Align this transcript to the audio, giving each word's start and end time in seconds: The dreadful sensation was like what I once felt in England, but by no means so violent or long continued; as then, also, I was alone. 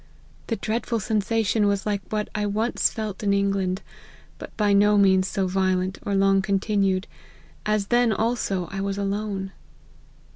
The 0.47 0.55
dreadful 0.55 0.99
sensation 0.99 1.67
was 1.67 1.85
like 1.85 2.01
what 2.09 2.27
I 2.33 2.47
once 2.47 2.89
felt 2.89 3.21
in 3.21 3.35
England, 3.35 3.83
but 4.39 4.49
by 4.57 4.73
no 4.73 4.97
means 4.97 5.27
so 5.27 5.45
violent 5.45 5.99
or 6.03 6.15
long 6.15 6.41
continued; 6.41 7.05
as 7.67 7.85
then, 7.93 8.11
also, 8.11 8.65
I 8.71 8.81
was 8.81 8.97
alone. 8.97 9.51